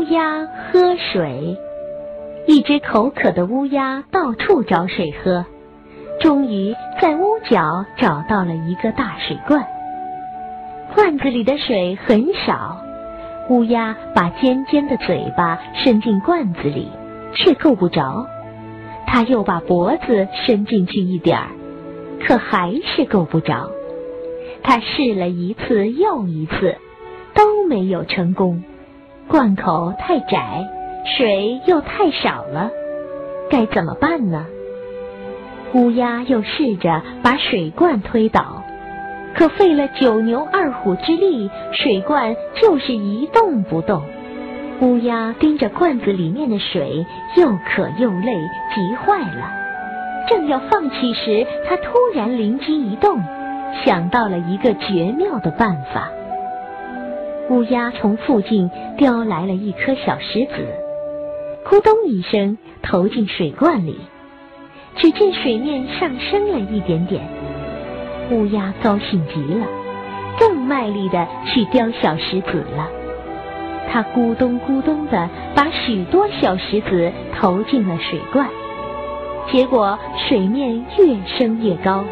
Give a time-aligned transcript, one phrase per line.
[0.00, 1.58] 乌鸦喝水。
[2.46, 5.44] 一只口渴的乌鸦到处找水喝，
[6.22, 9.62] 终于在屋角找到了一个大水罐。
[10.94, 12.80] 罐子里的水很少，
[13.50, 16.88] 乌鸦把尖尖的嘴巴伸进罐子里，
[17.34, 18.26] 却够不着。
[19.06, 21.48] 它又把脖子伸进去一点儿，
[22.26, 23.70] 可还是够不着。
[24.62, 26.78] 它试了一次又一次，
[27.34, 28.64] 都没有成功。
[29.30, 30.66] 罐口太窄，
[31.16, 32.68] 水又太少了，
[33.48, 34.44] 该怎么办呢？
[35.72, 38.64] 乌鸦又试着把水罐推倒，
[39.36, 44.02] 可费了九牛二虎之力，水罐就是一动不动。
[44.80, 48.34] 乌鸦盯着罐子里面的水，又渴又累，
[48.74, 49.48] 急坏了。
[50.28, 53.16] 正要放弃时，它突然灵机一动。
[53.84, 56.08] 想到了一个绝妙的办法。
[57.50, 60.68] 乌鸦从附近叼来了一颗小石子，
[61.66, 63.98] 咕咚一声投进水罐里。
[64.94, 67.20] 只见水面上升了一点点，
[68.30, 69.66] 乌鸦高兴极了，
[70.38, 72.88] 更卖力的去叼小石子了。
[73.90, 78.48] 它咕咚咕咚的把许多小石子投进了水罐，
[79.50, 82.04] 结果水面越升越高。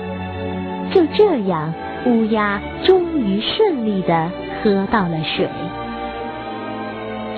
[0.93, 1.73] 就这样，
[2.07, 4.29] 乌鸦终于顺利的
[4.63, 5.49] 喝到了水。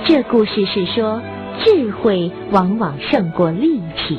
[0.04, 1.20] 这故事是说，
[1.62, 4.18] 智慧往往胜过力气。